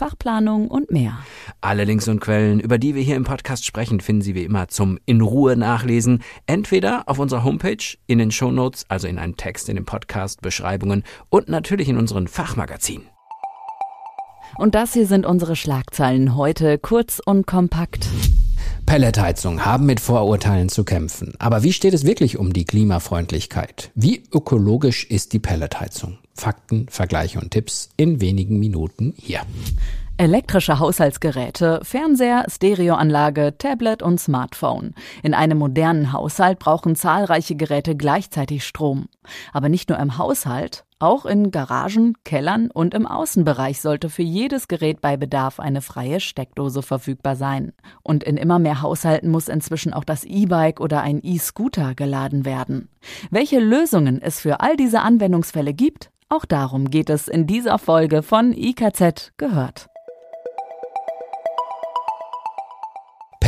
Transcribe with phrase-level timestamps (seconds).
[0.00, 1.18] Fachplanung und mehr.
[1.60, 4.68] Alle Links und Quellen, über die wir hier im Podcast sprechen, finden Sie wie immer
[4.68, 9.68] zum in Ruhe nachlesen, entweder auf unserer Homepage, in den Shownotes, also in einem Text
[9.68, 13.08] in den Podcast, Beschreibungen und natürlich in unseren Fachmagazinen.
[14.56, 18.08] Und das hier sind unsere Schlagzeilen heute, kurz und kompakt.
[18.90, 21.34] Pelletheizung haben mit Vorurteilen zu kämpfen.
[21.38, 23.92] Aber wie steht es wirklich um die Klimafreundlichkeit?
[23.94, 26.18] Wie ökologisch ist die Pelletheizung?
[26.34, 29.42] Fakten, Vergleiche und Tipps in wenigen Minuten hier.
[30.20, 34.92] Elektrische Haushaltsgeräte, Fernseher, Stereoanlage, Tablet und Smartphone.
[35.22, 39.08] In einem modernen Haushalt brauchen zahlreiche Geräte gleichzeitig Strom.
[39.54, 44.68] Aber nicht nur im Haushalt, auch in Garagen, Kellern und im Außenbereich sollte für jedes
[44.68, 47.72] Gerät bei Bedarf eine freie Steckdose verfügbar sein.
[48.02, 52.90] Und in immer mehr Haushalten muss inzwischen auch das E-Bike oder ein E-Scooter geladen werden.
[53.30, 58.22] Welche Lösungen es für all diese Anwendungsfälle gibt, auch darum geht es in dieser Folge
[58.22, 59.88] von IKZ gehört.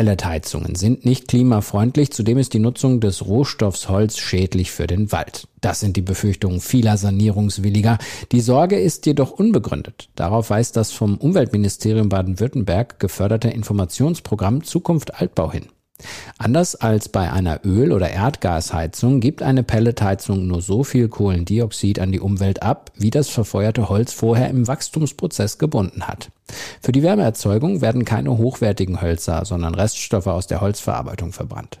[0.00, 5.46] Pelletheizungen sind nicht klimafreundlich, zudem ist die Nutzung des Rohstoffs Holz schädlich für den Wald.
[5.60, 7.98] Das sind die Befürchtungen vieler Sanierungswilliger.
[8.32, 10.08] Die Sorge ist jedoch unbegründet.
[10.14, 15.66] Darauf weist das vom Umweltministerium Baden-Württemberg geförderte Informationsprogramm Zukunft Altbau hin.
[16.38, 22.12] Anders als bei einer Öl- oder Erdgasheizung gibt eine Pelletheizung nur so viel Kohlendioxid an
[22.12, 26.30] die Umwelt ab, wie das verfeuerte Holz vorher im Wachstumsprozess gebunden hat.
[26.80, 31.78] Für die Wärmeerzeugung werden keine hochwertigen Hölzer, sondern Reststoffe aus der Holzverarbeitung verbrannt.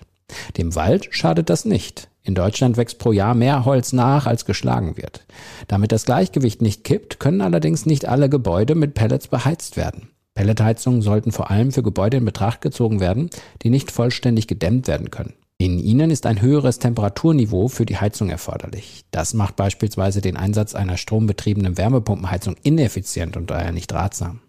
[0.56, 2.08] Dem Wald schadet das nicht.
[2.22, 5.24] In Deutschland wächst pro Jahr mehr Holz nach, als geschlagen wird.
[5.68, 10.10] Damit das Gleichgewicht nicht kippt, können allerdings nicht alle Gebäude mit Pellets beheizt werden.
[10.40, 13.28] Pelletheizungen sollten vor allem für Gebäude in Betracht gezogen werden,
[13.60, 15.34] die nicht vollständig gedämmt werden können.
[15.58, 19.04] In ihnen ist ein höheres Temperaturniveau für die Heizung erforderlich.
[19.10, 24.40] Das macht beispielsweise den Einsatz einer strombetriebenen Wärmepumpenheizung ineffizient und daher nicht ratsam.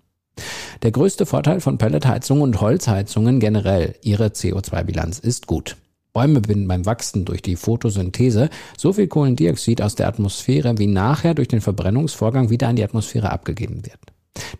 [0.82, 5.76] Der größte Vorteil von Pelletheizungen und Holzheizungen generell, ihre CO2-Bilanz ist gut.
[6.14, 11.34] Bäume binden beim Wachsen durch die Photosynthese so viel Kohlendioxid aus der Atmosphäre, wie nachher
[11.34, 14.11] durch den Verbrennungsvorgang wieder in die Atmosphäre abgegeben wird.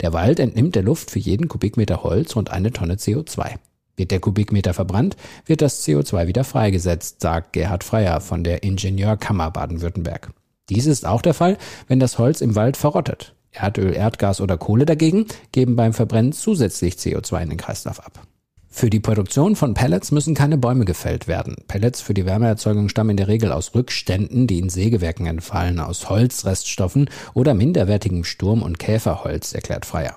[0.02, 3.56] Der Wald entnimmt der Luft für jeden Kubikmeter Holz rund eine Tonne CO2.
[3.96, 5.16] Wird der Kubikmeter verbrannt,
[5.46, 10.32] wird das CO2 wieder freigesetzt, sagt Gerhard Freier von der Ingenieurkammer Baden-Württemberg.
[10.70, 13.36] Dies ist auch der Fall, wenn das Holz im Wald verrottet.
[13.52, 18.26] Erdöl, Erdgas oder Kohle dagegen geben beim Verbrennen zusätzlich CO2 in den Kreislauf ab.
[18.74, 21.56] Für die Produktion von Pellets müssen keine Bäume gefällt werden.
[21.68, 26.10] Pellets für die Wärmeerzeugung stammen in der Regel aus Rückständen, die in Sägewerken entfallen, aus
[26.10, 30.16] Holzreststoffen oder minderwertigem Sturm- und Käferholz, erklärt Freier.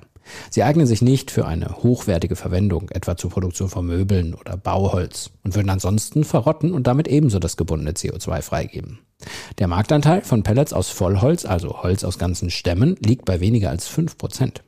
[0.51, 5.31] Sie eignen sich nicht für eine hochwertige Verwendung, etwa zur Produktion von Möbeln oder Bauholz,
[5.43, 9.01] und würden ansonsten verrotten und damit ebenso das gebundene CO2 freigeben.
[9.59, 13.89] Der Marktanteil von Pellets aus Vollholz, also Holz aus ganzen Stämmen, liegt bei weniger als
[13.89, 14.63] fünf Prozent.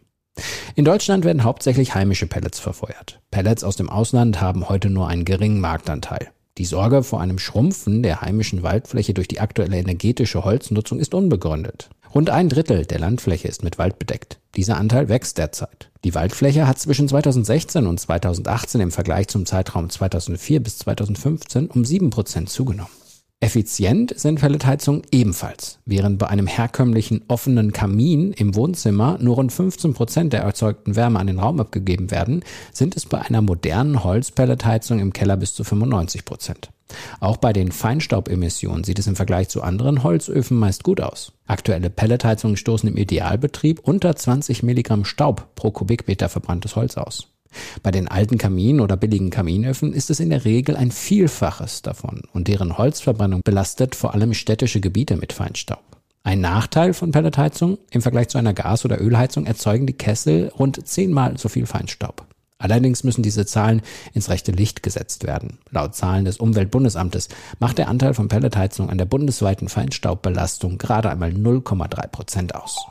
[0.74, 3.20] In Deutschland werden hauptsächlich heimische Pellets verfeuert.
[3.30, 6.28] Pellets aus dem Ausland haben heute nur einen geringen Marktanteil.
[6.58, 11.88] Die Sorge vor einem Schrumpfen der heimischen Waldfläche durch die aktuelle energetische Holznutzung ist unbegründet.
[12.14, 14.38] Rund ein Drittel der Landfläche ist mit Wald bedeckt.
[14.54, 15.90] Dieser Anteil wächst derzeit.
[16.04, 21.84] Die Waldfläche hat zwischen 2016 und 2018 im Vergleich zum Zeitraum 2004 bis 2015 um
[21.84, 22.92] sieben Prozent zugenommen.
[23.40, 25.78] Effizient sind Pelletheizungen ebenfalls.
[25.84, 31.18] Während bei einem herkömmlichen offenen Kamin im Wohnzimmer nur rund 15 Prozent der erzeugten Wärme
[31.18, 32.42] an den Raum abgegeben werden,
[32.72, 36.70] sind es bei einer modernen Holzpelletheizung im Keller bis zu 95 Prozent.
[37.20, 41.32] Auch bei den Feinstaubemissionen sieht es im Vergleich zu anderen Holzöfen meist gut aus.
[41.46, 47.35] Aktuelle Pelletheizungen stoßen im Idealbetrieb unter 20 Milligramm Staub pro Kubikmeter verbranntes Holz aus.
[47.82, 52.22] Bei den alten Kaminen oder billigen Kaminöfen ist es in der Regel ein Vielfaches davon
[52.32, 55.82] und deren Holzverbrennung belastet vor allem städtische Gebiete mit Feinstaub.
[56.22, 60.86] Ein Nachteil von Pelletheizung im Vergleich zu einer Gas- oder Ölheizung erzeugen die Kessel rund
[60.86, 62.26] zehnmal so viel Feinstaub.
[62.58, 63.82] Allerdings müssen diese Zahlen
[64.14, 65.58] ins rechte Licht gesetzt werden.
[65.70, 67.28] Laut Zahlen des Umweltbundesamtes
[67.58, 72.86] macht der Anteil von Pelletheizung an der bundesweiten Feinstaubbelastung gerade einmal 0,3 Prozent aus.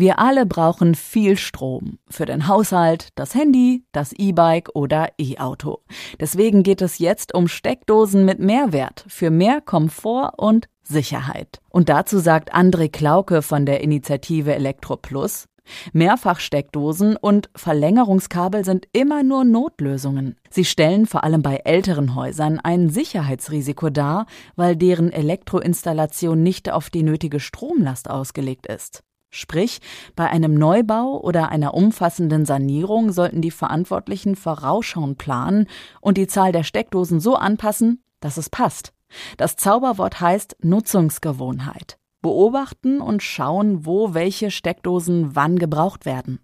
[0.00, 5.80] Wir alle brauchen viel Strom für den Haushalt, das Handy, das E-Bike oder E-Auto.
[6.20, 11.58] Deswegen geht es jetzt um Steckdosen mit Mehrwert für mehr Komfort und Sicherheit.
[11.68, 15.46] Und dazu sagt André Klauke von der Initiative Elektro Plus,
[15.92, 20.36] Mehrfachsteckdosen und Verlängerungskabel sind immer nur Notlösungen.
[20.48, 26.88] Sie stellen vor allem bei älteren Häusern ein Sicherheitsrisiko dar, weil deren Elektroinstallation nicht auf
[26.88, 29.02] die nötige Stromlast ausgelegt ist.
[29.30, 29.80] Sprich,
[30.16, 35.66] bei einem Neubau oder einer umfassenden Sanierung sollten die Verantwortlichen vorausschauend planen
[36.00, 38.92] und die Zahl der Steckdosen so anpassen, dass es passt.
[39.36, 46.40] Das Zauberwort heißt Nutzungsgewohnheit beobachten und schauen, wo welche Steckdosen wann gebraucht werden.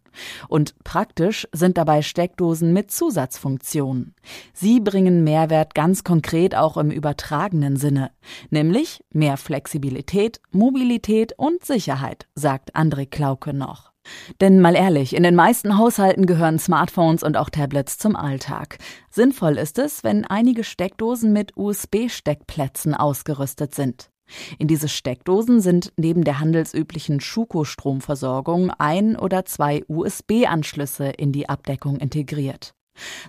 [0.49, 4.14] Und praktisch sind dabei Steckdosen mit Zusatzfunktionen.
[4.52, 8.11] Sie bringen Mehrwert ganz konkret auch im übertragenen Sinne,
[8.50, 13.94] nämlich mehr Flexibilität, Mobilität und Sicherheit, sagt André Klauke noch.
[14.40, 18.78] Denn mal ehrlich, in den meisten Haushalten gehören Smartphones und auch Tablets zum Alltag.
[19.10, 24.10] Sinnvoll ist es, wenn einige Steckdosen mit USB-Steckplätzen ausgerüstet sind.
[24.59, 31.99] In diese Steckdosen sind neben der handelsüblichen Schuko-Stromversorgung ein oder zwei USB-Anschlüsse in die Abdeckung
[31.99, 32.75] integriert.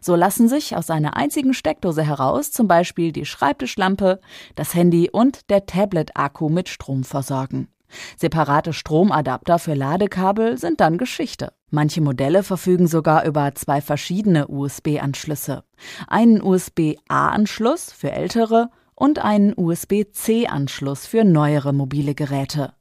[0.01, 4.19] So lassen sich aus einer einzigen Steckdose heraus zum Beispiel die Schreibtischlampe,
[4.56, 7.68] das Handy und der Tablet-Akku mit Strom versorgen.
[8.18, 11.53] Separate Stromadapter für Ladekabel sind dann Geschichte.
[11.71, 15.63] Manche Modelle verfügen sogar über zwei verschiedene USB-Anschlüsse.
[16.07, 22.74] Einen USB-A-Anschluss für ältere und einen USB-C-Anschluss für neuere mobile Geräte.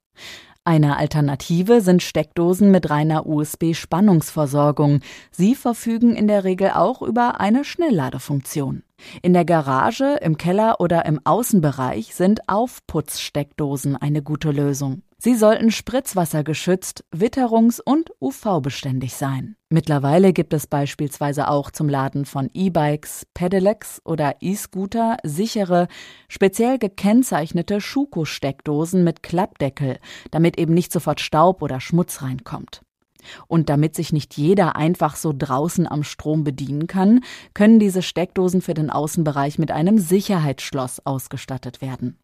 [0.66, 5.00] Eine Alternative sind Steckdosen mit reiner USB-Spannungsversorgung.
[5.30, 8.82] Sie verfügen in der Regel auch über eine Schnellladefunktion.
[9.20, 15.02] In der Garage, im Keller oder im Außenbereich sind Aufputzsteckdosen eine gute Lösung.
[15.24, 19.56] Sie sollten spritzwassergeschützt, witterungs- und UV-beständig sein.
[19.70, 25.88] Mittlerweile gibt es beispielsweise auch zum Laden von E-Bikes, Pedelecs oder E-Scooter sichere,
[26.28, 29.98] speziell gekennzeichnete Schuko-Steckdosen mit Klappdeckel,
[30.30, 32.82] damit eben nicht sofort Staub oder Schmutz reinkommt.
[33.46, 37.24] Und damit sich nicht jeder einfach so draußen am Strom bedienen kann,
[37.54, 42.18] können diese Steckdosen für den Außenbereich mit einem Sicherheitsschloss ausgestattet werden.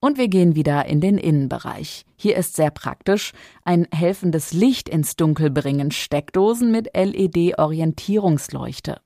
[0.00, 2.04] Und wir gehen wieder in den Innenbereich.
[2.16, 3.32] Hier ist sehr praktisch
[3.64, 9.00] ein helfendes Licht ins Dunkel bringen Steckdosen mit LED-Orientierungsleuchte.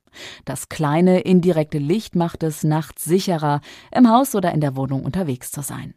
[0.45, 3.61] Das kleine indirekte Licht macht es nachts sicherer,
[3.91, 5.93] im Haus oder in der Wohnung unterwegs zu sein.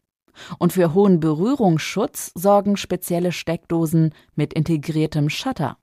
[0.58, 5.76] Und für hohen Berührungsschutz sorgen spezielle Steckdosen mit integriertem Shutter.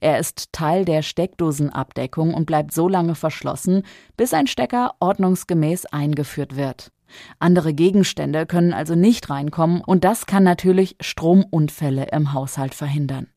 [0.00, 3.82] Er ist Teil der Steckdosenabdeckung und bleibt so lange verschlossen,
[4.16, 6.92] bis ein Stecker ordnungsgemäß eingeführt wird.
[7.38, 13.28] Andere Gegenstände können also nicht reinkommen und das kann natürlich Stromunfälle im Haushalt verhindern.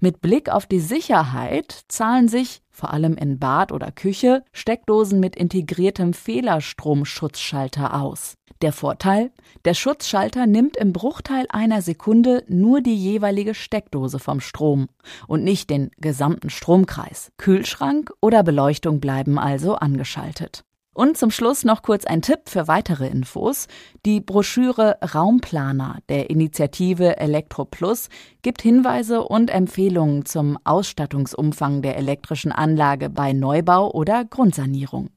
[0.00, 5.36] Mit Blick auf die Sicherheit zahlen sich, vor allem in Bad oder Küche, Steckdosen mit
[5.36, 8.34] integriertem Fehlerstromschutzschalter aus.
[8.62, 9.30] Der Vorteil?
[9.64, 14.88] Der Schutzschalter nimmt im Bruchteil einer Sekunde nur die jeweilige Steckdose vom Strom
[15.26, 17.32] und nicht den gesamten Stromkreis.
[17.38, 20.64] Kühlschrank oder Beleuchtung bleiben also angeschaltet.
[20.92, 23.68] Und zum Schluss noch kurz ein Tipp für weitere Infos.
[24.04, 28.08] Die Broschüre Raumplaner der Initiative Elektro Plus
[28.42, 35.10] gibt Hinweise und Empfehlungen zum Ausstattungsumfang der elektrischen Anlage bei Neubau oder Grundsanierung.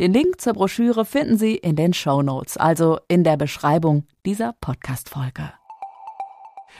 [0.00, 4.54] Den Link zur Broschüre finden Sie in den Show Notes, also in der Beschreibung dieser
[4.60, 5.52] Podcast-Folge.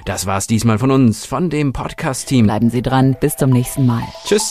[0.05, 2.47] Das war's diesmal von uns, von dem Podcast-Team.
[2.47, 4.03] Bleiben Sie dran, bis zum nächsten Mal.
[4.25, 4.51] Tschüss.